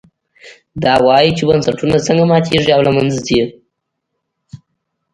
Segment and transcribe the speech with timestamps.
[0.83, 3.41] دا وایي چې بنسټونه څنګه ماتېږي او له منځه ځي.